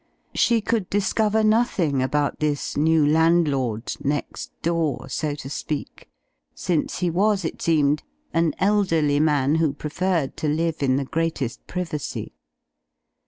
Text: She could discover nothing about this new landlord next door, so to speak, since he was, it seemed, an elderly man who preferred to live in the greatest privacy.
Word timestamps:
She 0.33 0.61
could 0.61 0.89
discover 0.89 1.43
nothing 1.43 2.01
about 2.01 2.39
this 2.39 2.75
new 2.75 3.05
landlord 3.05 3.93
next 4.03 4.51
door, 4.63 5.07
so 5.09 5.35
to 5.35 5.47
speak, 5.47 6.09
since 6.55 7.01
he 7.01 7.11
was, 7.11 7.45
it 7.45 7.61
seemed, 7.61 8.01
an 8.33 8.55
elderly 8.57 9.19
man 9.19 9.53
who 9.61 9.73
preferred 9.73 10.35
to 10.37 10.47
live 10.47 10.81
in 10.81 10.95
the 10.95 11.05
greatest 11.05 11.67
privacy. 11.67 12.33